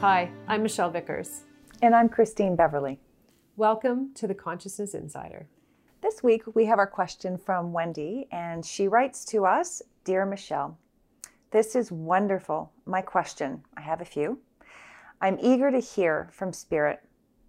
Hi, 0.00 0.30
I'm 0.48 0.62
Michelle 0.62 0.88
Vickers. 0.88 1.42
And 1.82 1.94
I'm 1.94 2.08
Christine 2.08 2.56
Beverly. 2.56 2.98
Welcome 3.58 4.14
to 4.14 4.26
the 4.26 4.34
Consciousness 4.34 4.94
Insider. 4.94 5.46
This 6.00 6.22
week 6.22 6.42
we 6.54 6.64
have 6.64 6.78
our 6.78 6.86
question 6.86 7.36
from 7.36 7.74
Wendy, 7.74 8.26
and 8.32 8.64
she 8.64 8.88
writes 8.88 9.26
to 9.26 9.44
us 9.44 9.82
Dear 10.04 10.24
Michelle, 10.24 10.78
this 11.50 11.76
is 11.76 11.92
wonderful. 11.92 12.72
My 12.86 13.02
question 13.02 13.62
I 13.76 13.82
have 13.82 14.00
a 14.00 14.06
few. 14.06 14.38
I'm 15.20 15.36
eager 15.38 15.70
to 15.70 15.80
hear 15.80 16.30
from 16.32 16.54
Spirit. 16.54 17.02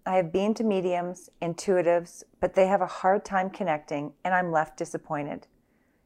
I 0.04 0.16
have 0.16 0.30
been 0.30 0.52
to 0.52 0.62
mediums, 0.62 1.30
intuitives, 1.40 2.22
but 2.38 2.52
they 2.52 2.66
have 2.66 2.82
a 2.82 2.86
hard 2.86 3.24
time 3.24 3.48
connecting, 3.48 4.12
and 4.26 4.34
I'm 4.34 4.52
left 4.52 4.76
disappointed. 4.76 5.46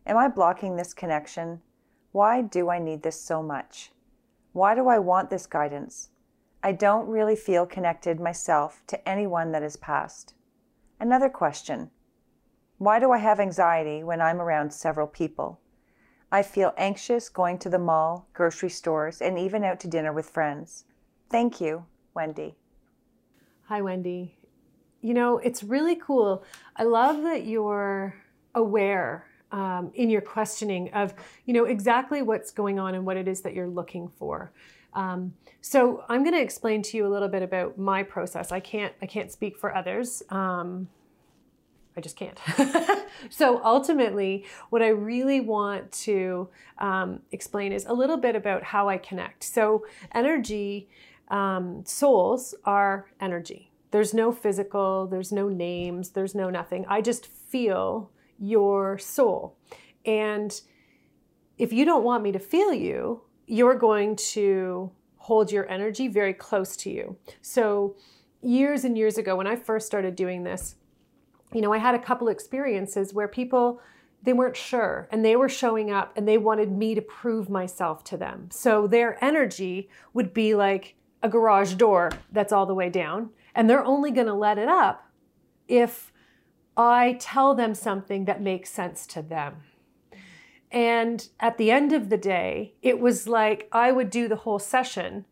Am 0.06 0.16
I 0.16 0.28
blocking 0.28 0.76
this 0.76 0.94
connection? 0.94 1.60
Why 2.12 2.40
do 2.40 2.70
I 2.70 2.78
need 2.78 3.02
this 3.02 3.20
so 3.20 3.42
much? 3.42 3.90
Why 4.52 4.76
do 4.76 4.86
I 4.86 5.00
want 5.00 5.28
this 5.28 5.48
guidance? 5.48 6.10
I 6.66 6.72
don't 6.72 7.06
really 7.06 7.36
feel 7.36 7.64
connected 7.64 8.18
myself 8.18 8.82
to 8.88 9.08
anyone 9.08 9.52
that 9.52 9.62
has 9.62 9.76
passed. 9.76 10.34
Another 10.98 11.28
question 11.28 11.92
Why 12.78 12.98
do 12.98 13.12
I 13.12 13.18
have 13.18 13.38
anxiety 13.38 14.02
when 14.02 14.20
I'm 14.20 14.40
around 14.40 14.72
several 14.72 15.06
people? 15.06 15.60
I 16.32 16.42
feel 16.42 16.74
anxious 16.76 17.28
going 17.28 17.60
to 17.60 17.70
the 17.70 17.78
mall, 17.78 18.26
grocery 18.34 18.68
stores, 18.68 19.22
and 19.22 19.38
even 19.38 19.62
out 19.62 19.78
to 19.78 19.88
dinner 19.88 20.12
with 20.12 20.28
friends. 20.28 20.86
Thank 21.30 21.60
you, 21.60 21.86
Wendy. 22.14 22.56
Hi, 23.68 23.80
Wendy. 23.80 24.36
You 25.02 25.14
know, 25.14 25.38
it's 25.38 25.62
really 25.62 25.94
cool. 25.94 26.42
I 26.74 26.82
love 26.82 27.22
that 27.22 27.46
you're 27.46 28.16
aware 28.56 29.28
um, 29.52 29.92
in 29.94 30.10
your 30.10 30.20
questioning 30.20 30.92
of, 30.94 31.14
you 31.44 31.54
know, 31.54 31.66
exactly 31.66 32.22
what's 32.22 32.50
going 32.50 32.80
on 32.80 32.96
and 32.96 33.06
what 33.06 33.16
it 33.16 33.28
is 33.28 33.42
that 33.42 33.54
you're 33.54 33.68
looking 33.68 34.08
for. 34.08 34.50
Um, 34.96 35.34
so 35.60 36.04
I'm 36.08 36.24
going 36.24 36.34
to 36.34 36.40
explain 36.40 36.82
to 36.82 36.96
you 36.96 37.06
a 37.06 37.10
little 37.10 37.28
bit 37.28 37.42
about 37.42 37.78
my 37.78 38.02
process. 38.02 38.50
I 38.50 38.60
can't 38.60 38.94
I 39.00 39.06
can't 39.06 39.30
speak 39.30 39.56
for 39.56 39.76
others. 39.76 40.22
Um, 40.30 40.88
I 41.96 42.00
just 42.00 42.16
can't. 42.16 42.38
so 43.30 43.62
ultimately, 43.64 44.44
what 44.70 44.82
I 44.82 44.88
really 44.88 45.40
want 45.40 45.92
to 45.92 46.48
um, 46.78 47.20
explain 47.32 47.72
is 47.72 47.86
a 47.86 47.92
little 47.92 48.18
bit 48.18 48.36
about 48.36 48.62
how 48.62 48.88
I 48.88 48.98
connect. 48.98 49.44
So 49.44 49.86
energy 50.12 50.88
um, 51.28 51.84
souls 51.86 52.54
are 52.64 53.06
energy. 53.20 53.70
There's 53.92 54.12
no 54.12 54.30
physical, 54.30 55.06
there's 55.06 55.32
no 55.32 55.48
names, 55.48 56.10
there's 56.10 56.34
no 56.34 56.50
nothing. 56.50 56.84
I 56.88 57.00
just 57.00 57.26
feel 57.26 58.10
your 58.38 58.98
soul. 58.98 59.56
And 60.04 60.60
if 61.56 61.72
you 61.72 61.84
don't 61.84 62.04
want 62.04 62.22
me 62.22 62.32
to 62.32 62.38
feel 62.38 62.74
you, 62.74 63.22
you're 63.46 63.74
going 63.74 64.16
to 64.16 64.90
hold 65.16 65.50
your 65.50 65.68
energy 65.70 66.08
very 66.08 66.34
close 66.34 66.76
to 66.76 66.90
you. 66.90 67.16
So, 67.42 67.96
years 68.42 68.84
and 68.84 68.96
years 68.96 69.18
ago, 69.18 69.36
when 69.36 69.46
I 69.46 69.56
first 69.56 69.86
started 69.86 70.14
doing 70.14 70.44
this, 70.44 70.76
you 71.52 71.60
know, 71.60 71.72
I 71.72 71.78
had 71.78 71.94
a 71.94 71.98
couple 71.98 72.28
experiences 72.28 73.14
where 73.14 73.28
people 73.28 73.80
they 74.22 74.32
weren't 74.32 74.56
sure 74.56 75.08
and 75.12 75.24
they 75.24 75.36
were 75.36 75.48
showing 75.48 75.90
up 75.90 76.12
and 76.16 76.26
they 76.26 76.36
wanted 76.36 76.72
me 76.72 76.94
to 76.94 77.00
prove 77.00 77.48
myself 77.48 78.02
to 78.04 78.16
them. 78.16 78.48
So 78.50 78.86
their 78.86 79.22
energy 79.24 79.88
would 80.14 80.34
be 80.34 80.54
like 80.54 80.96
a 81.22 81.28
garage 81.28 81.74
door 81.74 82.10
that's 82.32 82.52
all 82.52 82.66
the 82.66 82.74
way 82.74 82.90
down 82.90 83.30
and 83.54 83.70
they're 83.70 83.84
only 83.84 84.10
going 84.10 84.26
to 84.26 84.34
let 84.34 84.58
it 84.58 84.68
up 84.68 85.08
if 85.68 86.12
I 86.76 87.16
tell 87.20 87.54
them 87.54 87.74
something 87.74 88.24
that 88.26 88.42
makes 88.42 88.70
sense 88.70 89.06
to 89.08 89.22
them. 89.22 89.62
And 90.70 91.28
at 91.38 91.58
the 91.58 91.70
end 91.70 91.92
of 91.92 92.08
the 92.08 92.16
day, 92.16 92.74
it 92.82 93.00
was 93.00 93.28
like 93.28 93.68
I 93.72 93.92
would 93.92 94.10
do 94.10 94.28
the 94.28 94.36
whole 94.36 94.58
session 94.58 95.24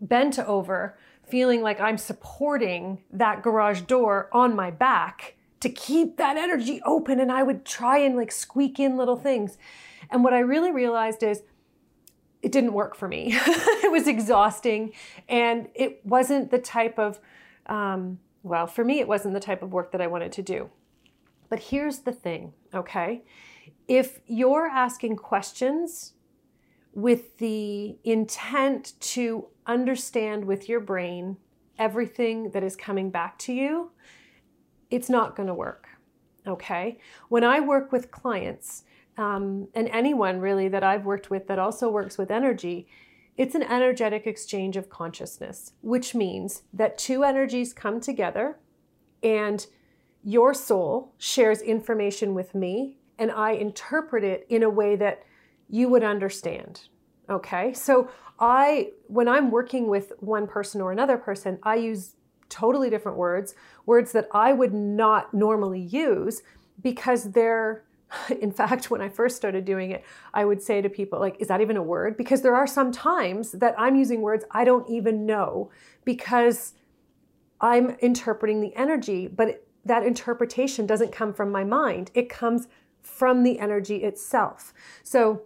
bent 0.00 0.38
over, 0.38 0.96
feeling 1.26 1.62
like 1.62 1.80
I'm 1.80 1.98
supporting 1.98 3.02
that 3.12 3.42
garage 3.42 3.82
door 3.82 4.28
on 4.32 4.56
my 4.56 4.70
back 4.70 5.36
to 5.60 5.68
keep 5.68 6.16
that 6.16 6.36
energy 6.36 6.80
open. 6.84 7.20
And 7.20 7.32
I 7.32 7.42
would 7.42 7.64
try 7.64 7.98
and 7.98 8.16
like 8.16 8.32
squeak 8.32 8.78
in 8.78 8.96
little 8.96 9.16
things. 9.16 9.58
And 10.10 10.24
what 10.24 10.32
I 10.32 10.40
really 10.40 10.70
realized 10.70 11.22
is 11.22 11.42
it 12.42 12.52
didn't 12.52 12.72
work 12.72 12.94
for 12.94 13.08
me. 13.08 13.30
it 13.36 13.90
was 13.90 14.06
exhausting. 14.06 14.92
And 15.28 15.68
it 15.74 16.04
wasn't 16.04 16.50
the 16.50 16.58
type 16.58 16.98
of, 16.98 17.18
um, 17.66 18.20
well, 18.42 18.66
for 18.66 18.84
me, 18.84 19.00
it 19.00 19.08
wasn't 19.08 19.34
the 19.34 19.40
type 19.40 19.62
of 19.62 19.72
work 19.72 19.92
that 19.92 20.00
I 20.00 20.06
wanted 20.06 20.32
to 20.32 20.42
do. 20.42 20.70
But 21.48 21.60
here's 21.60 22.00
the 22.00 22.12
thing, 22.12 22.52
okay? 22.74 23.22
If 23.86 24.20
you're 24.26 24.66
asking 24.66 25.16
questions 25.16 26.14
with 26.92 27.38
the 27.38 27.96
intent 28.04 28.94
to 29.00 29.46
understand 29.66 30.44
with 30.44 30.68
your 30.68 30.80
brain 30.80 31.36
everything 31.78 32.50
that 32.50 32.62
is 32.62 32.76
coming 32.76 33.10
back 33.10 33.38
to 33.38 33.52
you, 33.52 33.90
it's 34.90 35.08
not 35.08 35.36
going 35.36 35.46
to 35.46 35.54
work. 35.54 35.86
Okay. 36.46 36.98
When 37.28 37.44
I 37.44 37.60
work 37.60 37.92
with 37.92 38.10
clients, 38.10 38.84
um, 39.16 39.68
and 39.74 39.88
anyone 39.88 40.40
really 40.40 40.68
that 40.68 40.82
I've 40.82 41.04
worked 41.04 41.30
with 41.30 41.46
that 41.48 41.58
also 41.58 41.90
works 41.90 42.16
with 42.16 42.30
energy, 42.30 42.88
it's 43.36 43.54
an 43.54 43.62
energetic 43.62 44.26
exchange 44.26 44.76
of 44.76 44.88
consciousness, 44.88 45.72
which 45.80 46.14
means 46.14 46.62
that 46.72 46.98
two 46.98 47.22
energies 47.22 47.72
come 47.72 48.00
together 48.00 48.58
and 49.22 49.66
your 50.22 50.52
soul 50.54 51.14
shares 51.18 51.60
information 51.60 52.34
with 52.34 52.54
me 52.54 52.98
and 53.18 53.30
I 53.30 53.52
interpret 53.52 54.24
it 54.24 54.46
in 54.48 54.62
a 54.62 54.70
way 54.70 54.96
that 54.96 55.24
you 55.68 55.88
would 55.88 56.04
understand. 56.04 56.82
Okay. 57.28 57.72
So 57.72 58.10
I, 58.38 58.92
when 59.06 59.28
I'm 59.28 59.50
working 59.50 59.88
with 59.88 60.12
one 60.20 60.46
person 60.46 60.80
or 60.80 60.92
another 60.92 61.18
person, 61.18 61.58
I 61.62 61.76
use 61.76 62.14
totally 62.48 62.88
different 62.88 63.18
words, 63.18 63.54
words 63.84 64.12
that 64.12 64.28
I 64.32 64.52
would 64.52 64.72
not 64.72 65.34
normally 65.34 65.80
use 65.80 66.42
because 66.82 67.32
they're, 67.32 67.84
in 68.40 68.52
fact, 68.52 68.90
when 68.90 69.00
I 69.00 69.08
first 69.08 69.36
started 69.36 69.64
doing 69.64 69.90
it, 69.90 70.04
I 70.32 70.44
would 70.44 70.62
say 70.62 70.80
to 70.80 70.88
people, 70.88 71.18
like, 71.18 71.36
is 71.40 71.48
that 71.48 71.60
even 71.60 71.76
a 71.76 71.82
word? 71.82 72.16
Because 72.16 72.42
there 72.42 72.54
are 72.54 72.66
some 72.66 72.92
times 72.92 73.52
that 73.52 73.74
I'm 73.76 73.96
using 73.96 74.22
words 74.22 74.44
I 74.50 74.64
don't 74.64 74.88
even 74.88 75.26
know 75.26 75.70
because 76.04 76.74
I'm 77.60 77.90
interpreting 78.00 78.60
the 78.60 78.74
energy, 78.74 79.26
but 79.26 79.67
that 79.88 80.04
interpretation 80.04 80.86
doesn't 80.86 81.12
come 81.12 81.32
from 81.32 81.50
my 81.50 81.64
mind. 81.64 82.10
It 82.14 82.28
comes 82.28 82.68
from 83.02 83.42
the 83.42 83.58
energy 83.58 84.04
itself. 84.04 84.72
So 85.02 85.42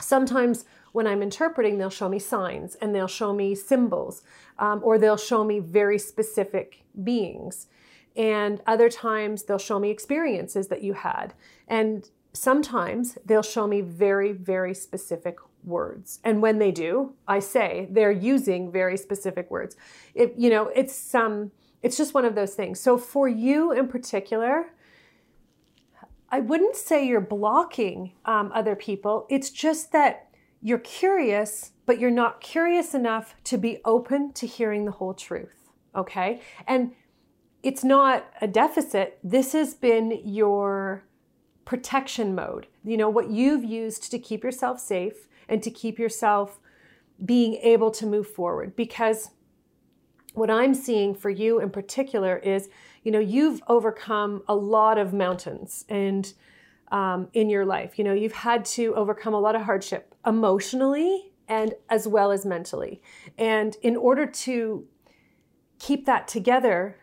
sometimes 0.00 0.64
when 0.92 1.06
I'm 1.06 1.22
interpreting, 1.22 1.78
they'll 1.78 1.90
show 1.90 2.08
me 2.08 2.18
signs 2.18 2.74
and 2.76 2.94
they'll 2.94 3.06
show 3.06 3.32
me 3.32 3.54
symbols, 3.54 4.22
um, 4.58 4.80
or 4.82 4.98
they'll 4.98 5.16
show 5.16 5.44
me 5.44 5.58
very 5.58 5.98
specific 5.98 6.84
beings. 7.04 7.66
And 8.14 8.62
other 8.66 8.88
times 8.88 9.42
they'll 9.42 9.58
show 9.58 9.78
me 9.78 9.90
experiences 9.90 10.68
that 10.68 10.82
you 10.82 10.94
had. 10.94 11.34
And 11.68 12.08
sometimes 12.32 13.18
they'll 13.26 13.42
show 13.42 13.66
me 13.66 13.80
very, 13.82 14.32
very 14.32 14.74
specific 14.74 15.36
words. 15.64 16.20
And 16.24 16.40
when 16.40 16.58
they 16.58 16.70
do, 16.70 17.14
I 17.26 17.40
say 17.40 17.88
they're 17.90 18.12
using 18.12 18.70
very 18.70 18.96
specific 18.96 19.50
words. 19.50 19.76
It, 20.14 20.34
you 20.38 20.48
know, 20.48 20.68
it's 20.68 20.94
some, 20.94 21.32
um, 21.32 21.50
it's 21.86 21.96
just 21.96 22.14
one 22.14 22.24
of 22.24 22.34
those 22.34 22.54
things. 22.54 22.80
So 22.80 22.98
for 22.98 23.28
you 23.28 23.70
in 23.70 23.86
particular, 23.86 24.72
I 26.30 26.40
wouldn't 26.40 26.74
say 26.74 27.06
you're 27.06 27.20
blocking 27.20 28.10
um, 28.24 28.50
other 28.52 28.74
people. 28.74 29.24
It's 29.30 29.50
just 29.50 29.92
that 29.92 30.26
you're 30.60 30.80
curious, 30.80 31.70
but 31.86 32.00
you're 32.00 32.10
not 32.10 32.40
curious 32.40 32.92
enough 32.92 33.36
to 33.44 33.56
be 33.56 33.78
open 33.84 34.32
to 34.32 34.48
hearing 34.48 34.84
the 34.84 34.90
whole 34.90 35.14
truth. 35.14 35.70
Okay. 35.94 36.40
And 36.66 36.90
it's 37.62 37.84
not 37.84 38.26
a 38.40 38.48
deficit. 38.48 39.20
This 39.22 39.52
has 39.52 39.72
been 39.74 40.20
your 40.24 41.04
protection 41.64 42.34
mode. 42.34 42.66
You 42.84 42.96
know, 42.96 43.08
what 43.08 43.30
you've 43.30 43.62
used 43.62 44.10
to 44.10 44.18
keep 44.18 44.42
yourself 44.42 44.80
safe 44.80 45.28
and 45.48 45.62
to 45.62 45.70
keep 45.70 46.00
yourself 46.00 46.58
being 47.24 47.54
able 47.62 47.92
to 47.92 48.06
move 48.06 48.26
forward. 48.26 48.74
Because 48.74 49.30
what 50.36 50.50
I'm 50.50 50.74
seeing 50.74 51.14
for 51.14 51.30
you 51.30 51.60
in 51.60 51.70
particular 51.70 52.36
is, 52.36 52.68
you 53.02 53.10
know, 53.10 53.18
you've 53.18 53.62
overcome 53.68 54.42
a 54.46 54.54
lot 54.54 54.98
of 54.98 55.12
mountains 55.14 55.84
and 55.88 56.32
um, 56.92 57.28
in 57.32 57.48
your 57.48 57.64
life. 57.64 57.98
You 57.98 58.04
know, 58.04 58.12
you've 58.12 58.32
had 58.32 58.64
to 58.66 58.94
overcome 58.94 59.34
a 59.34 59.40
lot 59.40 59.56
of 59.56 59.62
hardship 59.62 60.14
emotionally 60.26 61.32
and 61.48 61.74
as 61.88 62.06
well 62.06 62.32
as 62.32 62.44
mentally. 62.44 63.00
And 63.38 63.76
in 63.82 63.96
order 63.96 64.26
to 64.26 64.86
keep 65.78 66.04
that 66.04 66.28
together, 66.28 66.98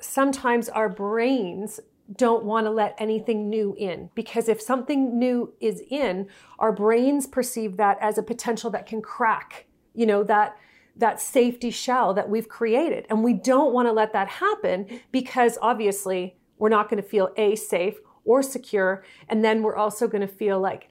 sometimes 0.00 0.68
our 0.68 0.88
brains 0.88 1.80
don't 2.16 2.44
want 2.44 2.66
to 2.66 2.70
let 2.70 2.94
anything 2.98 3.50
new 3.50 3.74
in 3.78 4.08
because 4.14 4.48
if 4.48 4.62
something 4.62 5.18
new 5.18 5.52
is 5.60 5.82
in, 5.90 6.26
our 6.58 6.72
brains 6.72 7.26
perceive 7.26 7.76
that 7.76 7.98
as 8.00 8.16
a 8.16 8.22
potential 8.22 8.70
that 8.70 8.86
can 8.86 9.02
crack, 9.02 9.66
you 9.94 10.06
know, 10.06 10.22
that 10.24 10.56
that 10.98 11.20
safety 11.20 11.70
shell 11.70 12.12
that 12.14 12.28
we've 12.28 12.48
created. 12.48 13.06
And 13.08 13.24
we 13.24 13.32
don't 13.32 13.72
want 13.72 13.88
to 13.88 13.92
let 13.92 14.12
that 14.12 14.28
happen 14.28 15.00
because 15.12 15.56
obviously 15.62 16.36
we're 16.58 16.68
not 16.68 16.90
going 16.90 17.02
to 17.02 17.08
feel 17.08 17.30
a 17.36 17.56
safe 17.56 17.98
or 18.24 18.42
secure. 18.42 19.04
And 19.28 19.44
then 19.44 19.62
we're 19.62 19.76
also 19.76 20.08
going 20.08 20.20
to 20.20 20.28
feel 20.28 20.60
like, 20.60 20.90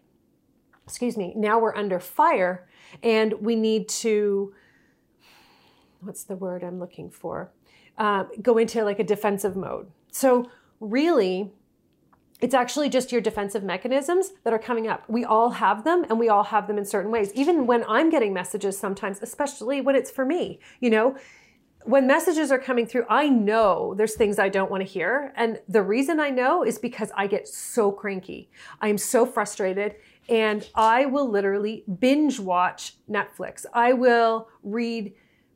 excuse 0.86 1.18
me, 1.18 1.34
now 1.36 1.60
we're 1.60 1.76
under 1.76 2.00
fire 2.00 2.68
and 3.04 3.34
we 3.42 3.56
need 3.56 3.90
to 3.90 4.54
what's 6.02 6.24
the 6.24 6.36
word 6.36 6.64
I'm 6.64 6.80
looking 6.80 7.10
for? 7.10 7.52
Uh, 7.98 8.26
go 8.42 8.58
into 8.58 8.84
like 8.84 9.00
a 9.00 9.04
defensive 9.04 9.56
mode. 9.56 9.88
So, 10.12 10.50
really, 10.80 11.52
it's 12.40 12.54
actually 12.54 12.90
just 12.90 13.12
your 13.12 13.22
defensive 13.22 13.64
mechanisms 13.64 14.34
that 14.44 14.54
are 14.54 14.60
coming 14.60 14.88
up. 14.88 15.04
We 15.10 15.26
all 15.26 15.50
have 15.52 15.84
them 15.84 16.06
and 16.10 16.20
we 16.20 16.30
all 16.30 16.44
have 16.44 16.68
them 16.68 16.78
in 16.78 16.86
certain 16.86 17.12
ways. 17.12 17.32
Even 17.34 17.66
when 17.66 17.84
I'm 17.88 18.10
getting 18.10 18.34
messages 18.34 18.78
sometimes, 18.78 19.20
especially 19.22 19.82
when 19.82 19.96
it's 19.96 20.12
for 20.12 20.26
me, 20.26 20.60
you 20.80 20.90
know, 20.90 21.18
when 21.84 22.06
messages 22.06 22.52
are 22.52 22.60
coming 22.60 22.86
through, 22.86 23.06
I 23.10 23.30
know 23.30 23.94
there's 23.96 24.16
things 24.16 24.38
I 24.38 24.50
don't 24.50 24.70
want 24.70 24.82
to 24.82 24.88
hear. 24.88 25.32
And 25.36 25.60
the 25.70 25.82
reason 25.82 26.20
I 26.20 26.30
know 26.30 26.64
is 26.64 26.78
because 26.78 27.12
I 27.16 27.28
get 27.28 27.48
so 27.48 27.92
cranky. 27.92 28.50
I'm 28.82 28.98
so 28.98 29.26
frustrated 29.26 29.96
and 30.30 30.70
I 30.76 31.06
will 31.06 31.30
literally 31.30 31.86
binge 32.00 32.40
watch 32.40 32.96
Netflix. 33.10 33.66
I 33.74 33.94
will 33.94 34.50
read 34.64 35.14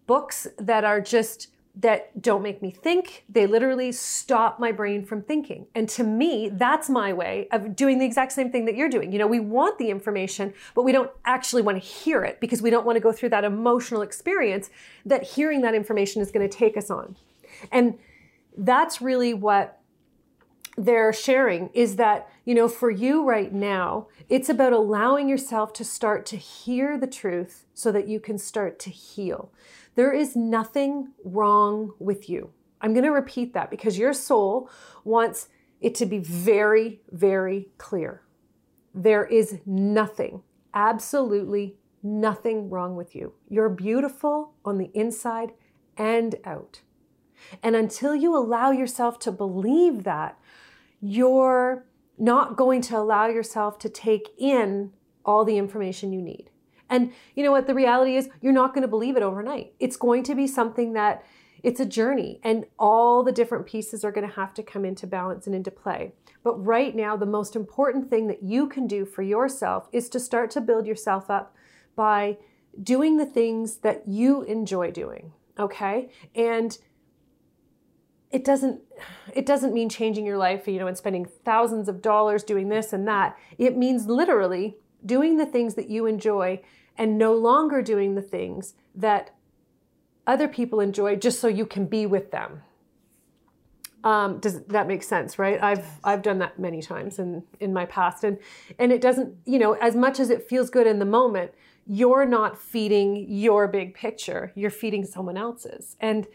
books 0.07 0.47
that 0.57 0.83
are 0.83 1.01
just 1.01 1.49
that 1.75 2.21
don't 2.21 2.43
make 2.43 2.61
me 2.61 2.69
think. 2.69 3.23
They 3.29 3.47
literally 3.47 3.91
stop 3.91 4.59
my 4.59 4.71
brain 4.71 5.05
from 5.05 5.21
thinking. 5.21 5.67
And 5.73 5.87
to 5.89 6.03
me, 6.03 6.49
that's 6.49 6.89
my 6.89 7.13
way 7.13 7.47
of 7.51 7.75
doing 7.75 7.99
the 7.99 8.05
exact 8.05 8.33
same 8.33 8.51
thing 8.51 8.65
that 8.65 8.75
you're 8.75 8.89
doing. 8.89 9.11
You 9.11 9.19
know, 9.19 9.27
we 9.27 9.39
want 9.39 9.77
the 9.77 9.89
information, 9.89 10.53
but 10.75 10.83
we 10.83 10.91
don't 10.91 11.11
actually 11.23 11.61
want 11.61 11.81
to 11.81 11.87
hear 11.87 12.23
it 12.23 12.39
because 12.41 12.61
we 12.61 12.69
don't 12.69 12.85
want 12.85 12.97
to 12.97 12.99
go 12.99 13.11
through 13.11 13.29
that 13.29 13.43
emotional 13.43 14.01
experience 14.01 14.69
that 15.05 15.23
hearing 15.23 15.61
that 15.61 15.73
information 15.73 16.21
is 16.21 16.31
going 16.31 16.47
to 16.47 16.57
take 16.57 16.75
us 16.75 16.89
on. 16.89 17.15
And 17.71 17.97
that's 18.57 19.01
really 19.01 19.33
what 19.33 19.80
they're 20.77 21.13
sharing 21.13 21.69
is 21.73 21.97
that, 21.97 22.29
you 22.45 22.55
know, 22.55 22.67
for 22.67 22.89
you 22.89 23.23
right 23.25 23.53
now, 23.53 24.07
it's 24.29 24.49
about 24.49 24.73
allowing 24.73 25.27
yourself 25.27 25.73
to 25.73 25.83
start 25.83 26.25
to 26.27 26.37
hear 26.37 26.97
the 26.97 27.07
truth 27.07 27.65
so 27.73 27.91
that 27.91 28.07
you 28.07 28.19
can 28.19 28.37
start 28.37 28.79
to 28.79 28.89
heal. 28.89 29.51
There 29.95 30.13
is 30.13 30.35
nothing 30.35 31.09
wrong 31.23 31.93
with 31.99 32.29
you. 32.29 32.51
I'm 32.79 32.93
going 32.93 33.03
to 33.03 33.11
repeat 33.11 33.53
that 33.53 33.69
because 33.69 33.97
your 33.97 34.13
soul 34.13 34.69
wants 35.03 35.49
it 35.81 35.93
to 35.95 36.05
be 36.05 36.19
very, 36.19 37.01
very 37.11 37.69
clear. 37.77 38.21
There 38.93 39.25
is 39.25 39.59
nothing, 39.65 40.41
absolutely 40.73 41.75
nothing 42.03 42.69
wrong 42.69 42.95
with 42.95 43.15
you. 43.15 43.33
You're 43.49 43.69
beautiful 43.69 44.53
on 44.65 44.77
the 44.77 44.89
inside 44.93 45.51
and 45.97 46.35
out. 46.45 46.81
And 47.63 47.75
until 47.75 48.15
you 48.15 48.35
allow 48.35 48.71
yourself 48.71 49.19
to 49.19 49.31
believe 49.31 50.03
that, 50.03 50.37
you're 51.01 51.85
not 52.17 52.55
going 52.55 52.81
to 52.81 52.97
allow 52.97 53.27
yourself 53.27 53.79
to 53.79 53.89
take 53.89 54.29
in 54.37 54.91
all 55.25 55.43
the 55.43 55.57
information 55.57 56.13
you 56.13 56.21
need. 56.21 56.49
And 56.89 57.13
you 57.35 57.43
know 57.43 57.51
what? 57.51 57.67
The 57.67 57.73
reality 57.73 58.15
is, 58.15 58.29
you're 58.41 58.53
not 58.53 58.73
going 58.73 58.81
to 58.81 58.87
believe 58.87 59.15
it 59.15 59.23
overnight. 59.23 59.73
It's 59.79 59.95
going 59.95 60.23
to 60.23 60.35
be 60.35 60.45
something 60.45 60.93
that 60.93 61.23
it's 61.63 61.79
a 61.79 61.85
journey, 61.85 62.39
and 62.43 62.65
all 62.79 63.23
the 63.23 63.31
different 63.31 63.67
pieces 63.67 64.03
are 64.03 64.11
going 64.11 64.27
to 64.27 64.35
have 64.35 64.53
to 64.55 64.63
come 64.63 64.83
into 64.83 65.05
balance 65.05 65.45
and 65.45 65.55
into 65.55 65.69
play. 65.69 66.13
But 66.43 66.55
right 66.55 66.95
now, 66.95 67.15
the 67.15 67.27
most 67.27 67.55
important 67.55 68.09
thing 68.09 68.27
that 68.27 68.41
you 68.41 68.67
can 68.67 68.87
do 68.87 69.05
for 69.05 69.21
yourself 69.21 69.87
is 69.91 70.09
to 70.09 70.19
start 70.19 70.49
to 70.51 70.61
build 70.61 70.87
yourself 70.87 71.29
up 71.29 71.55
by 71.95 72.37
doing 72.81 73.17
the 73.17 73.25
things 73.25 73.77
that 73.77 74.07
you 74.07 74.41
enjoy 74.43 74.91
doing. 74.91 75.33
Okay. 75.59 76.09
And 76.33 76.77
it 78.31 78.43
doesn't 78.43 78.81
it 79.33 79.45
doesn't 79.45 79.73
mean 79.73 79.89
changing 79.89 80.25
your 80.25 80.37
life 80.37 80.67
you 80.67 80.79
know 80.79 80.87
and 80.87 80.97
spending 80.97 81.25
thousands 81.25 81.87
of 81.89 82.01
dollars 82.01 82.43
doing 82.43 82.69
this 82.69 82.93
and 82.93 83.07
that. 83.07 83.37
It 83.57 83.77
means 83.77 84.07
literally 84.07 84.77
doing 85.05 85.37
the 85.37 85.45
things 85.45 85.75
that 85.75 85.89
you 85.89 86.05
enjoy 86.05 86.61
and 86.97 87.17
no 87.17 87.33
longer 87.33 87.81
doing 87.81 88.15
the 88.15 88.21
things 88.21 88.75
that 88.93 89.33
other 90.27 90.47
people 90.47 90.79
enjoy 90.79 91.15
just 91.15 91.39
so 91.39 91.47
you 91.47 91.65
can 91.65 91.85
be 91.85 92.05
with 92.05 92.31
them. 92.31 92.61
Um, 94.03 94.39
does 94.39 94.63
that 94.63 94.87
make 94.87 95.03
sense 95.03 95.37
right? 95.37 95.61
I've 95.61 95.85
i've 96.03 96.21
done 96.21 96.39
that 96.39 96.57
many 96.57 96.81
times 96.81 97.19
in 97.19 97.43
in 97.59 97.73
my 97.73 97.85
past 97.85 98.23
and 98.23 98.37
and 98.79 98.91
it 98.91 99.01
doesn't 99.01 99.35
you 99.45 99.59
know 99.59 99.73
as 99.73 99.95
much 99.95 100.19
as 100.19 100.29
it 100.29 100.47
feels 100.47 100.69
good 100.69 100.87
in 100.87 100.99
the 100.99 101.05
moment 101.05 101.51
you're 101.87 102.25
not 102.25 102.57
feeding 102.57 103.25
your 103.27 103.67
big 103.67 103.93
picture. 103.93 104.51
You're 104.55 104.71
feeding 104.71 105.05
someone 105.05 105.37
else's. 105.37 105.97
And 105.99 106.27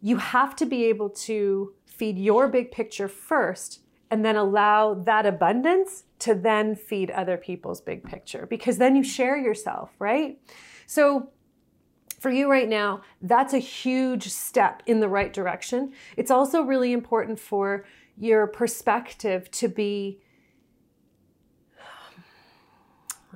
you 0.00 0.16
have 0.16 0.56
to 0.56 0.66
be 0.66 0.84
able 0.84 1.10
to 1.10 1.74
feed 1.86 2.18
your 2.18 2.48
big 2.48 2.70
picture 2.70 3.08
first 3.08 3.80
and 4.10 4.24
then 4.24 4.36
allow 4.36 4.94
that 4.94 5.26
abundance 5.26 6.04
to 6.18 6.34
then 6.34 6.74
feed 6.74 7.10
other 7.10 7.36
people's 7.36 7.80
big 7.80 8.02
picture 8.04 8.46
because 8.46 8.78
then 8.78 8.96
you 8.96 9.04
share 9.04 9.36
yourself, 9.36 9.90
right? 9.98 10.38
So, 10.86 11.30
for 12.18 12.30
you 12.30 12.50
right 12.50 12.68
now, 12.68 13.00
that's 13.22 13.54
a 13.54 13.58
huge 13.58 14.28
step 14.28 14.82
in 14.84 15.00
the 15.00 15.08
right 15.08 15.32
direction. 15.32 15.92
It's 16.18 16.30
also 16.30 16.62
really 16.62 16.92
important 16.92 17.40
for 17.40 17.86
your 18.18 18.46
perspective 18.46 19.50
to 19.52 19.68
be, 19.68 20.20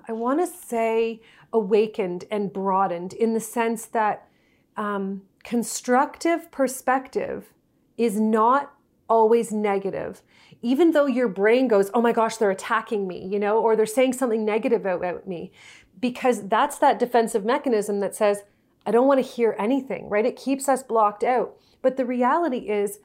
I 0.06 0.12
want 0.12 0.40
to 0.40 0.46
say, 0.46 1.22
awakened 1.50 2.25
and 2.31 2.52
broadened 2.52 3.14
in 3.14 3.32
the 3.32 3.40
sense 3.40 3.87
that 3.87 4.28
um, 4.76 5.22
constructive 5.44 6.50
perspective 6.50 7.52
is 7.96 8.19
not 8.19 8.73
always 9.08 9.52
negative. 9.52 10.23
Even 10.62 10.93
though 10.93 11.06
your 11.06 11.29
brain 11.29 11.69
goes, 11.69 11.91
oh 11.93 12.00
my 12.00 12.12
gosh, 12.12 12.38
they're 12.38 12.50
attacking 12.50 13.06
me, 13.06 13.25
you 13.25 13.38
know, 13.38 13.61
or 13.61 13.76
they're 13.76 13.87
saying 13.87 14.14
something 14.14 14.44
negative 14.44 14.87
about 14.87 15.29
me, 15.29 15.52
because 16.00 16.49
that's 16.49 16.79
that 16.79 16.99
defensive 16.99 17.44
mechanism 17.44 18.00
that 18.00 18.17
says, 18.17 18.43
I 18.87 18.91
don't 18.91 19.06
want 19.06 19.23
to 19.25 19.31
hear 19.31 19.55
anything, 19.58 20.08
right? 20.08 20.26
It 20.26 20.37
keeps 20.37 20.69
us 20.69 20.82
blocked 20.82 21.23
out. 21.23 21.56
But 21.82 21.96
the 21.96 22.06
reality 22.06 22.70
is, 22.70 23.00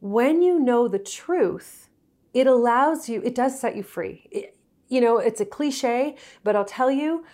when 0.00 0.42
you 0.42 0.60
know 0.60 0.86
the 0.86 0.98
truth, 0.98 1.88
it 2.34 2.46
allows 2.46 3.08
you, 3.08 3.22
it 3.22 3.34
does 3.34 3.58
set 3.58 3.74
you 3.74 3.82
free. 3.82 4.28
It, 4.30 4.56
you 4.88 5.00
know, 5.00 5.18
it's 5.18 5.40
a 5.40 5.46
cliche, 5.46 6.16
but 6.44 6.54
I'll 6.54 6.64
tell 6.64 6.90
you, 6.90 7.24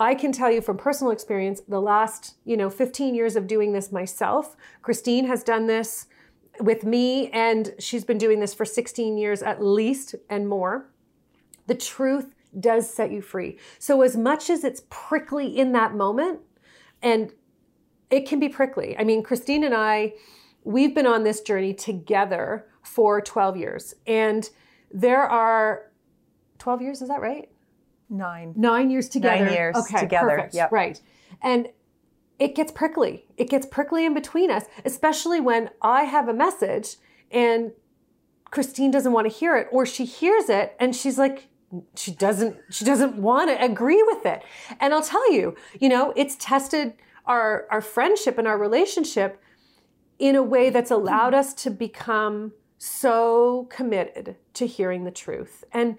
I 0.00 0.14
can 0.14 0.32
tell 0.32 0.50
you 0.50 0.62
from 0.62 0.78
personal 0.78 1.12
experience, 1.12 1.60
the 1.68 1.80
last, 1.80 2.36
you 2.46 2.56
know, 2.56 2.70
15 2.70 3.14
years 3.14 3.36
of 3.36 3.46
doing 3.46 3.72
this 3.72 3.92
myself, 3.92 4.56
Christine 4.80 5.26
has 5.26 5.44
done 5.44 5.66
this 5.66 6.06
with 6.58 6.84
me 6.84 7.28
and 7.30 7.74
she's 7.78 8.04
been 8.04 8.16
doing 8.16 8.40
this 8.40 8.54
for 8.54 8.64
16 8.64 9.18
years 9.18 9.42
at 9.42 9.62
least 9.62 10.14
and 10.30 10.48
more. 10.48 10.90
The 11.66 11.74
truth 11.74 12.34
does 12.58 12.92
set 12.92 13.12
you 13.12 13.20
free. 13.20 13.58
So 13.78 14.00
as 14.00 14.16
much 14.16 14.48
as 14.48 14.64
it's 14.64 14.82
prickly 14.88 15.46
in 15.46 15.72
that 15.72 15.94
moment 15.94 16.40
and 17.02 17.32
it 18.10 18.26
can 18.26 18.40
be 18.40 18.48
prickly. 18.48 18.96
I 18.98 19.04
mean, 19.04 19.22
Christine 19.22 19.64
and 19.64 19.74
I 19.74 20.14
we've 20.64 20.94
been 20.94 21.06
on 21.06 21.24
this 21.24 21.42
journey 21.42 21.74
together 21.74 22.66
for 22.82 23.20
12 23.20 23.56
years 23.58 23.94
and 24.06 24.48
there 24.90 25.22
are 25.22 25.90
12 26.58 26.82
years, 26.82 27.02
is 27.02 27.08
that 27.08 27.20
right? 27.20 27.50
Nine. 28.10 28.52
Nine 28.56 28.90
years 28.90 29.08
together. 29.08 29.44
Nine 29.44 29.54
years 29.54 29.76
okay, 29.76 30.00
together. 30.00 30.28
Perfect. 30.28 30.54
Yep. 30.54 30.72
Right. 30.72 31.00
And 31.40 31.68
it 32.40 32.54
gets 32.54 32.72
prickly. 32.72 33.24
It 33.36 33.48
gets 33.48 33.66
prickly 33.66 34.04
in 34.04 34.14
between 34.14 34.50
us, 34.50 34.64
especially 34.84 35.40
when 35.40 35.70
I 35.80 36.04
have 36.04 36.28
a 36.28 36.34
message 36.34 36.96
and 37.30 37.72
Christine 38.50 38.90
doesn't 38.90 39.12
want 39.12 39.30
to 39.30 39.32
hear 39.32 39.56
it, 39.56 39.68
or 39.70 39.86
she 39.86 40.04
hears 40.04 40.48
it 40.48 40.74
and 40.80 40.96
she's 40.96 41.18
like, 41.18 41.48
she 41.94 42.10
doesn't, 42.10 42.56
she 42.70 42.84
doesn't 42.84 43.14
want 43.14 43.48
to 43.48 43.64
agree 43.64 44.02
with 44.02 44.26
it. 44.26 44.42
And 44.80 44.92
I'll 44.92 45.04
tell 45.04 45.32
you, 45.32 45.54
you 45.78 45.88
know, 45.88 46.12
it's 46.16 46.34
tested 46.34 46.94
our, 47.26 47.68
our 47.70 47.80
friendship 47.80 48.38
and 48.38 48.48
our 48.48 48.58
relationship 48.58 49.40
in 50.18 50.34
a 50.34 50.42
way 50.42 50.68
that's 50.70 50.90
allowed 50.90 51.32
us 51.32 51.54
to 51.54 51.70
become 51.70 52.52
so 52.76 53.68
committed 53.70 54.34
to 54.54 54.66
hearing 54.66 55.04
the 55.04 55.10
truth. 55.12 55.62
And 55.72 55.96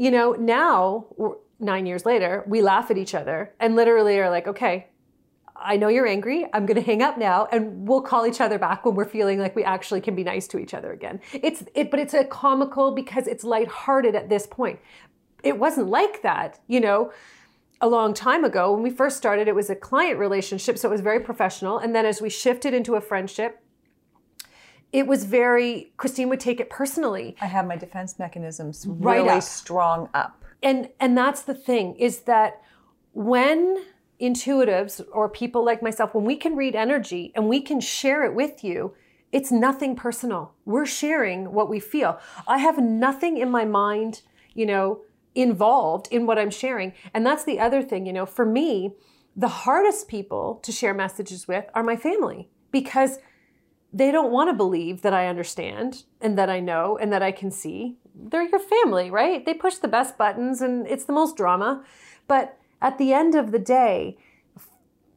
you 0.00 0.10
know, 0.10 0.32
now 0.32 1.04
nine 1.58 1.84
years 1.84 2.06
later, 2.06 2.42
we 2.46 2.62
laugh 2.62 2.90
at 2.90 2.96
each 2.96 3.14
other 3.14 3.52
and 3.60 3.76
literally 3.76 4.18
are 4.18 4.30
like, 4.30 4.48
okay, 4.48 4.86
I 5.54 5.76
know 5.76 5.88
you're 5.88 6.06
angry. 6.06 6.46
I'm 6.54 6.64
going 6.64 6.76
to 6.76 6.82
hang 6.82 7.02
up 7.02 7.18
now 7.18 7.48
and 7.52 7.86
we'll 7.86 8.00
call 8.00 8.26
each 8.26 8.40
other 8.40 8.58
back 8.58 8.86
when 8.86 8.94
we're 8.94 9.04
feeling 9.04 9.38
like 9.38 9.54
we 9.54 9.62
actually 9.62 10.00
can 10.00 10.14
be 10.14 10.24
nice 10.24 10.48
to 10.48 10.58
each 10.58 10.72
other 10.72 10.90
again. 10.90 11.20
It's 11.34 11.64
it 11.74 11.90
but 11.90 12.00
it's 12.00 12.14
a 12.14 12.24
comical 12.24 12.92
because 12.92 13.26
it's 13.26 13.44
lighthearted 13.44 14.14
at 14.14 14.30
this 14.30 14.46
point. 14.46 14.78
It 15.42 15.58
wasn't 15.58 15.88
like 15.88 16.22
that, 16.22 16.60
you 16.66 16.80
know, 16.80 17.12
a 17.82 17.86
long 17.86 18.14
time 18.14 18.42
ago. 18.42 18.72
When 18.72 18.82
we 18.82 18.88
first 18.88 19.18
started, 19.18 19.48
it 19.48 19.54
was 19.54 19.68
a 19.68 19.76
client 19.76 20.18
relationship, 20.18 20.78
so 20.78 20.88
it 20.88 20.92
was 20.92 21.02
very 21.02 21.20
professional. 21.20 21.76
And 21.76 21.94
then 21.94 22.06
as 22.06 22.22
we 22.22 22.30
shifted 22.30 22.72
into 22.72 22.94
a 22.94 23.02
friendship, 23.02 23.59
it 24.92 25.06
was 25.06 25.24
very 25.24 25.92
Christine 25.96 26.28
would 26.28 26.40
take 26.40 26.60
it 26.60 26.70
personally. 26.70 27.36
I 27.40 27.46
have 27.46 27.66
my 27.66 27.76
defense 27.76 28.18
mechanisms 28.18 28.86
Right 28.88 29.16
really 29.16 29.28
up. 29.38 29.42
strong 29.42 30.08
up. 30.14 30.44
And 30.62 30.88
and 30.98 31.16
that's 31.16 31.42
the 31.42 31.54
thing 31.54 31.96
is 31.96 32.20
that 32.20 32.60
when 33.12 33.78
intuitives 34.20 35.00
or 35.12 35.28
people 35.28 35.64
like 35.64 35.82
myself 35.82 36.14
when 36.14 36.24
we 36.24 36.36
can 36.36 36.54
read 36.54 36.74
energy 36.74 37.32
and 37.34 37.48
we 37.48 37.60
can 37.60 37.80
share 37.80 38.24
it 38.24 38.34
with 38.34 38.62
you, 38.62 38.94
it's 39.32 39.52
nothing 39.52 39.94
personal. 39.96 40.52
We're 40.64 40.86
sharing 40.86 41.52
what 41.52 41.70
we 41.70 41.80
feel. 41.80 42.18
I 42.46 42.58
have 42.58 42.78
nothing 42.78 43.38
in 43.38 43.50
my 43.50 43.64
mind, 43.64 44.22
you 44.54 44.66
know, 44.66 45.02
involved 45.34 46.08
in 46.10 46.26
what 46.26 46.38
I'm 46.38 46.50
sharing. 46.50 46.92
And 47.14 47.24
that's 47.24 47.44
the 47.44 47.60
other 47.60 47.82
thing, 47.82 48.06
you 48.06 48.12
know, 48.12 48.26
for 48.26 48.44
me, 48.44 48.94
the 49.36 49.48
hardest 49.48 50.08
people 50.08 50.56
to 50.64 50.72
share 50.72 50.92
messages 50.92 51.46
with 51.46 51.64
are 51.74 51.84
my 51.84 51.96
family 51.96 52.50
because 52.72 53.18
they 53.92 54.12
don't 54.12 54.30
want 54.30 54.48
to 54.50 54.54
believe 54.54 55.02
that 55.02 55.12
I 55.12 55.26
understand 55.26 56.04
and 56.20 56.38
that 56.38 56.48
I 56.48 56.60
know 56.60 56.96
and 56.96 57.12
that 57.12 57.22
I 57.22 57.32
can 57.32 57.50
see. 57.50 57.96
They're 58.14 58.48
your 58.48 58.60
family, 58.60 59.10
right? 59.10 59.44
They 59.44 59.54
push 59.54 59.76
the 59.76 59.88
best 59.88 60.16
buttons 60.16 60.60
and 60.60 60.86
it's 60.86 61.04
the 61.04 61.12
most 61.12 61.36
drama. 61.36 61.84
But 62.28 62.56
at 62.80 62.98
the 62.98 63.12
end 63.12 63.34
of 63.34 63.50
the 63.50 63.58
day, 63.58 64.16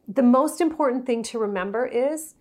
the 0.08 0.22
most 0.22 0.60
important 0.60 1.06
thing 1.06 1.22
to 1.24 1.38
remember 1.38 1.86
is 1.86 2.34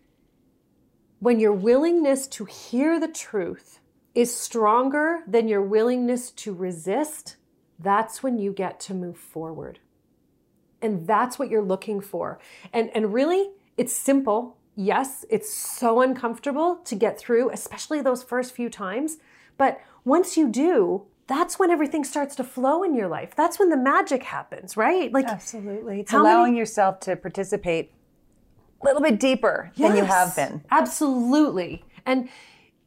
when 1.20 1.40
your 1.40 1.54
willingness 1.54 2.28
to 2.28 2.46
hear 2.46 3.00
the 3.00 3.08
truth 3.08 3.80
is 4.14 4.36
stronger 4.36 5.20
than 5.28 5.48
your 5.48 5.62
willingness 5.62 6.32
to 6.32 6.54
resist, 6.54 7.38
that's 7.80 8.22
when 8.22 8.38
you 8.38 8.52
get 8.52 8.80
to 8.82 8.94
move 8.94 9.18
forward. 9.18 9.80
And 10.82 11.08
that's 11.08 11.40
what 11.40 11.50
you're 11.50 11.64
looking 11.64 12.02
for. 12.02 12.40
And, 12.74 12.90
and 12.94 13.14
really, 13.14 13.52
it's 13.78 13.96
simple. 13.96 14.58
Yes, 14.76 15.26
it's 15.30 15.54
so 15.54 16.02
uncomfortable 16.02 16.78
to 16.86 16.96
get 16.96 17.20
through, 17.20 17.52
especially 17.52 18.02
those 18.02 18.24
first 18.24 18.54
few 18.56 18.70
times. 18.70 19.18
But 19.58 19.80
once 20.04 20.36
you 20.36 20.50
do, 20.50 21.06
that's 21.28 21.58
when 21.58 21.70
everything 21.70 22.04
starts 22.04 22.36
to 22.36 22.44
flow 22.44 22.84
in 22.84 22.96
your 22.96 23.08
life. 23.08 23.36
That's 23.36 23.60
when 23.60 23.70
the 23.70 23.78
magic 23.78 24.24
happens, 24.24 24.76
right? 24.76 25.12
Like 25.14 25.28
Absolutely. 25.28 26.02
It's 26.02 26.14
allowing 26.14 26.54
many... 26.54 26.58
yourself 26.58 27.00
to 27.02 27.16
participate 27.16 27.92
a 28.82 28.86
little 28.86 29.02
bit 29.02 29.20
deeper 29.20 29.72
yes, 29.76 29.90
than 29.90 29.98
you 29.98 30.06
have 30.06 30.36
been. 30.36 30.64
Absolutely. 30.72 31.86
And 32.06 32.30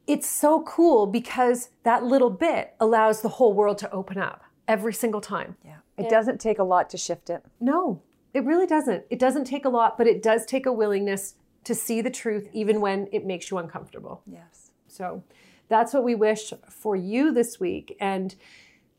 it's 0.07 0.29
so 0.29 0.63
cool 0.63 1.07
because 1.07 1.71
that 1.85 2.05
little 2.05 2.31
bit 2.31 2.75
allows 2.79 3.23
the 3.23 3.29
whole 3.29 3.55
world 3.55 3.79
to 3.79 3.91
open 3.91 4.19
up 4.19 4.45
every 4.69 4.93
single 4.93 5.21
time. 5.21 5.57
Yeah. 5.65 5.77
It 5.97 6.03
and 6.03 6.11
doesn't 6.11 6.41
take 6.41 6.59
a 6.59 6.65
lot 6.65 6.91
to 6.91 6.99
shift 6.99 7.31
it. 7.31 7.43
No, 7.59 8.03
it 8.35 8.45
really 8.45 8.67
doesn't. 8.67 9.05
It 9.09 9.19
doesn't 9.19 9.45
take 9.45 9.65
a 9.65 9.71
lot, 9.71 9.97
but 9.97 10.07
it 10.07 10.23
does 10.23 10.45
take 10.45 10.67
a 10.67 10.73
willingness 10.73 11.37
to 11.67 11.75
see 11.75 12.01
the 12.01 12.11
truth 12.11 12.49
even 12.53 12.81
when 12.81 13.09
it 13.11 13.27
makes 13.27 13.51
you 13.51 13.59
uncomfortable. 13.59 14.23
Yes. 14.25 14.71
So 14.87 15.25
that's 15.69 15.93
what 15.93 16.05
we 16.05 16.15
wish 16.15 16.53
for 16.71 16.95
you 16.95 17.33
this 17.33 17.59
week. 17.59 17.97
And 17.99 18.37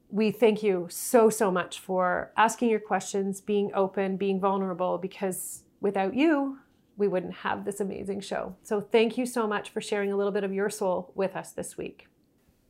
we 0.10 0.32
thank 0.32 0.62
you 0.64 0.88
so, 0.90 1.30
so 1.30 1.50
much 1.50 1.80
for 1.80 2.34
asking 2.36 2.70
your 2.70 2.82
questions, 2.82 3.40
being 3.40 3.72
open, 3.74 4.18
being 4.18 4.42
vulnerable, 4.42 4.98
because 4.98 5.64
without 5.80 6.14
you, 6.14 6.60
we 6.98 7.08
wouldn't 7.08 7.36
have 7.36 7.64
this 7.64 7.80
amazing 7.80 8.20
show. 8.20 8.58
So 8.64 8.82
thank 8.82 9.18
you 9.18 9.26
so 9.26 9.48
much 9.48 9.70
for 9.70 9.80
sharing 9.80 10.12
a 10.12 10.18
little 10.18 10.34
bit 10.34 10.44
of 10.44 10.54
your 10.54 10.70
soul 10.70 11.14
with 11.16 11.38
us 11.38 11.52
this 11.52 11.78
week. 11.78 12.08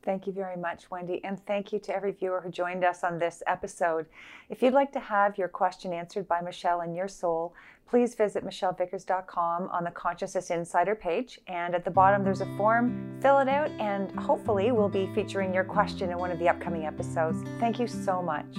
Thank 0.08 0.26
you 0.26 0.32
very 0.32 0.56
much, 0.56 0.90
Wendy. 0.90 1.22
And 1.26 1.38
thank 1.46 1.74
you 1.74 1.80
to 1.80 1.94
every 1.94 2.14
viewer 2.14 2.40
who 2.40 2.50
joined 2.50 2.86
us 2.86 3.04
on 3.04 3.20
this 3.20 3.44
episode. 3.46 4.06
If 4.50 4.62
you'd 4.62 4.74
like 4.74 4.94
to 4.94 5.02
have 5.02 5.38
your 5.38 5.50
question 5.50 5.92
answered 5.92 6.30
by 6.30 6.40
Michelle 6.40 6.80
and 6.80 6.96
your 6.96 7.10
soul, 7.10 7.54
please 7.90 8.16
visit 8.16 8.46
michellevickers.com 8.46 9.68
on 9.68 9.84
the 9.84 9.92
Consciousness 9.92 10.50
Insider 10.50 10.96
page. 10.96 11.42
And 11.48 11.76
at 11.76 11.84
the 11.84 11.92
bottom, 11.92 12.24
there's 12.24 12.40
a 12.40 12.46
form. 12.56 13.20
Fill 13.22 13.40
it 13.40 13.50
out, 13.50 13.70
and 13.82 14.10
hopefully, 14.18 14.72
we'll 14.72 14.88
be 14.88 15.14
featuring 15.14 15.54
your 15.54 15.66
question 15.66 16.10
in 16.10 16.18
one 16.18 16.32
of 16.32 16.40
the 16.40 16.48
upcoming 16.48 16.86
episodes. 16.86 17.44
Thank 17.60 17.78
you 17.78 17.88
so 17.88 18.22
much. 18.22 18.56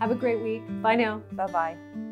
Have 0.00 0.12
a 0.12 0.14
great 0.14 0.40
week. 0.40 0.62
Bye 0.80 0.94
now. 0.94 1.22
Bye 1.32 1.46
bye. 1.48 2.09